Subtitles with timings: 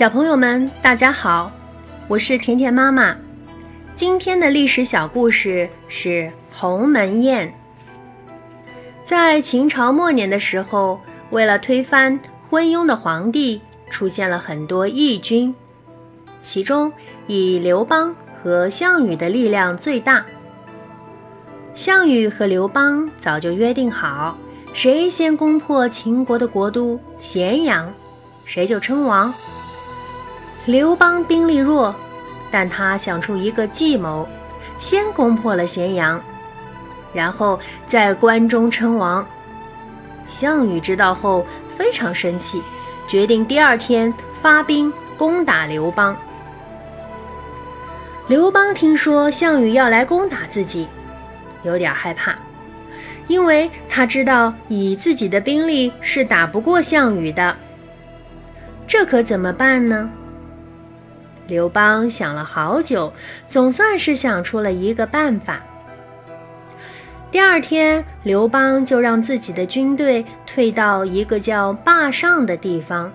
[0.00, 1.52] 小朋友们，大家好，
[2.08, 3.14] 我是甜甜妈妈。
[3.94, 7.52] 今天的历史小故事是鸿门宴。
[9.04, 12.18] 在秦朝末年的时候，为了推翻
[12.48, 13.60] 昏庸的皇帝，
[13.90, 15.54] 出现了很多义军，
[16.40, 16.90] 其中
[17.26, 20.24] 以刘邦和项羽的力量最大。
[21.74, 24.38] 项羽和刘邦早就约定好，
[24.72, 27.92] 谁先攻破秦国的国都咸阳，
[28.46, 29.34] 谁就称王。
[30.70, 31.92] 刘邦兵力弱，
[32.48, 34.28] 但他想出一个计谋，
[34.78, 36.22] 先攻破了咸阳，
[37.12, 39.26] 然后在关中称王。
[40.28, 41.44] 项羽知道后
[41.76, 42.62] 非常生气，
[43.08, 46.16] 决定第二天发兵攻打刘邦。
[48.28, 50.86] 刘邦听说项羽要来攻打自己，
[51.64, 52.36] 有点害怕，
[53.26, 57.56] 因为他知道以自己的兵力是打不过项羽的。
[58.86, 60.08] 这可怎么办呢？
[61.50, 63.12] 刘邦想了好久，
[63.48, 65.60] 总算是想出了一个办法。
[67.32, 73.12] 第二天，刘邦就让自己的军队退到一个叫霸上的地方，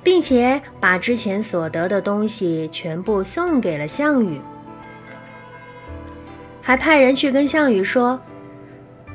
[0.00, 4.40] 并且把之前所得的东西全部送给了项羽，
[6.62, 8.20] 还派人去跟项羽说，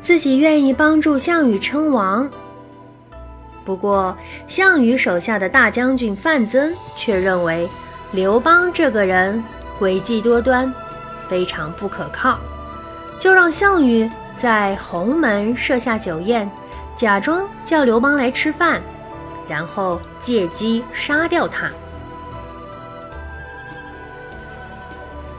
[0.01, 2.29] 自己愿意帮助项羽称王。
[3.63, 7.67] 不过，项羽手下的大将军范增却认为。
[8.15, 9.43] 刘邦这个人
[9.77, 10.73] 诡计多端，
[11.27, 12.39] 非常不可靠，
[13.19, 16.49] 就让项羽在鸿门设下酒宴，
[16.95, 18.81] 假装叫刘邦来吃饭，
[19.49, 21.69] 然后借机杀掉他。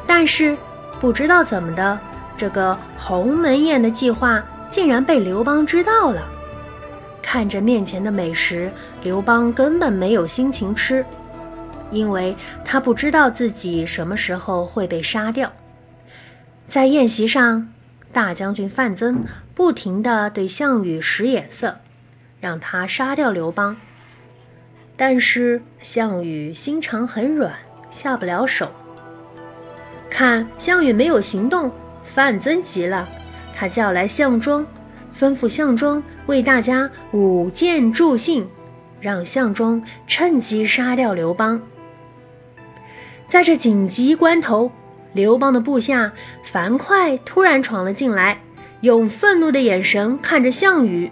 [0.06, 0.54] 但是
[1.00, 1.98] 不知道怎么的，
[2.36, 6.20] 这个鸿门宴的计划竟然被刘邦知道了。
[7.22, 8.70] 看着面前的美食，
[9.02, 11.02] 刘邦根本没有心情吃。
[11.90, 15.52] 因为他不知道自己什么时候会被杀掉。
[16.66, 17.68] 在宴席上，
[18.12, 19.24] 大将军范增
[19.54, 21.78] 不停地对项羽使眼色，
[22.40, 23.76] 让他杀掉刘邦。
[24.96, 27.52] 但是项羽心肠很软，
[27.90, 28.72] 下不了手。
[30.10, 31.70] 看项羽没有行动，
[32.02, 33.08] 范增急了，
[33.54, 34.66] 他叫来项庄，
[35.14, 38.48] 吩咐项庄为大家舞剑助兴，
[39.00, 41.60] 让项庄趁机杀掉刘邦。
[43.26, 44.70] 在这紧急关头，
[45.12, 46.12] 刘邦的部下
[46.44, 48.40] 樊哙突然闯了进来，
[48.82, 51.10] 用愤怒的眼神看着项羽。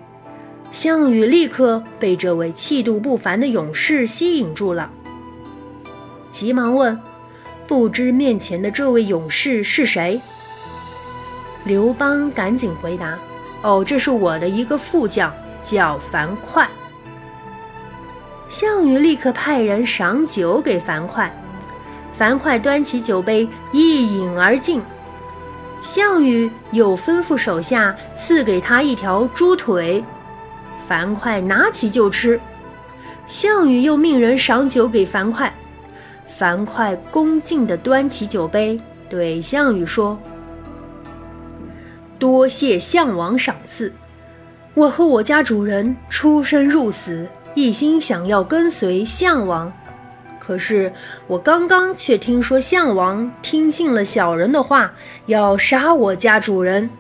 [0.71, 4.91] 项羽立刻被这位气度不凡的勇士吸引住了，
[6.31, 7.01] 急忙问
[7.67, 10.21] ：“不知面前的这位勇士是谁？”
[11.65, 13.19] 刘邦赶紧回答
[13.63, 15.33] ：“哦，这是我的一个副将，
[15.63, 16.69] 叫樊哙。”
[18.49, 21.31] 项羽立刻派人赏酒给樊哙。
[22.17, 24.81] 樊哙端起酒杯，一饮而尽。
[25.83, 30.03] 项羽又吩咐手下赐给他一条猪腿，
[30.89, 32.41] 樊哙拿起就吃。
[33.27, 35.51] 项羽又命人赏酒给樊哙，
[36.27, 40.19] 樊哙恭敬地端起酒杯，对项羽说
[42.19, 43.93] ：“多谢项王赏赐，
[44.75, 49.73] 我和我家主人出生入死，一心想要跟随项王。”
[50.47, 50.93] 可是
[51.27, 54.93] 我刚刚却听说项王听信了小人的话，
[55.25, 56.91] 要杀我家主人。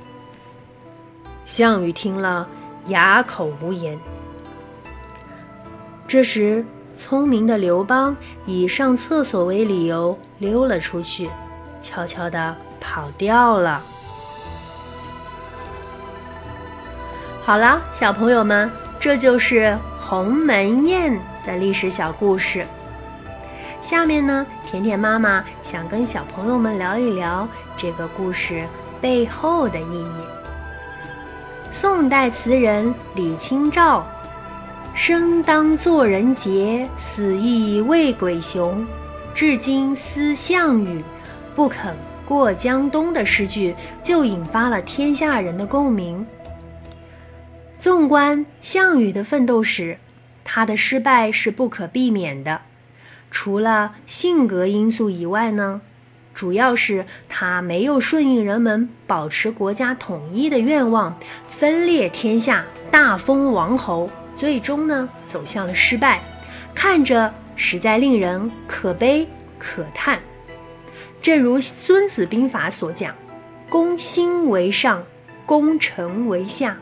[1.44, 2.48] 项羽听了，
[2.86, 3.98] 哑口无言。
[6.06, 6.64] 这时，
[6.96, 8.16] 聪明的刘邦
[8.46, 11.28] 以上厕所为理由溜了出去，
[11.82, 13.82] 悄悄地跑掉了。
[17.42, 22.66] 好了，小朋友们，这就是鸿门宴的历史小故事。
[23.84, 27.46] 下面呢，甜甜妈妈想跟小朋友们聊一聊
[27.76, 28.66] 这个故事
[28.98, 30.14] 背后的意义。
[31.70, 34.06] 宋代词人李清照
[34.96, 38.86] ：“生当作人杰，死亦为鬼雄。
[39.34, 41.04] 至今思项羽，
[41.54, 41.94] 不肯
[42.24, 46.26] 过江东”的诗句，就引发了天下人的共鸣。
[47.76, 49.98] 纵观项羽的奋斗史，
[50.42, 52.62] 他的失败是不可避免的。
[53.36, 55.80] 除了性格因素以外呢，
[56.32, 66.22] 主要是他没有顺应人们保持国家统一的愿望，分裂天下，大封王侯，最终呢走向了失败，
[66.76, 69.26] 看着实在令人可悲
[69.58, 70.20] 可叹。
[71.20, 73.16] 正如《孙子兵法》所讲
[73.68, 75.02] ：“攻心为上，
[75.44, 76.78] 攻城为下，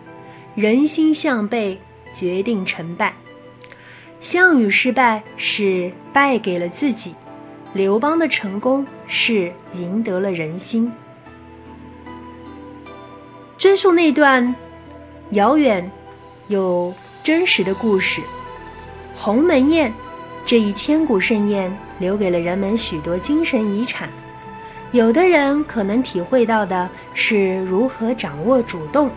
[0.54, 1.80] 人心向背，
[2.14, 3.14] 决定成败。”
[4.22, 5.92] 项羽失败是。
[6.12, 7.14] 败给了自己。
[7.72, 10.92] 刘邦的成功是赢得了人心。
[13.56, 14.54] 追溯那段
[15.30, 15.90] 遥远
[16.48, 16.92] 又
[17.24, 18.20] 真实的故事，
[19.16, 19.90] 鸿门宴
[20.44, 24.10] 这一千古盛宴留给了人们许多精神遗产。
[24.90, 29.10] 有的人可能体会到的是如何掌握主动，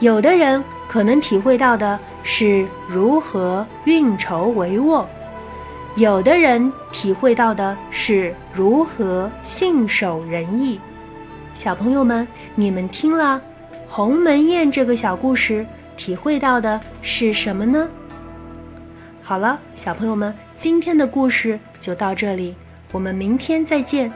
[0.00, 5.04] 有的人可能体会到的是如何运筹帷幄。
[5.96, 10.78] 有的人体会到的是如何信守仁义，
[11.54, 13.40] 小朋友们，你们听了
[13.88, 15.64] 《鸿门宴》这个小故事，
[15.96, 17.88] 体会到的是什么呢？
[19.22, 22.54] 好了，小朋友们，今天的故事就到这里，
[22.92, 24.12] 我们明天再见。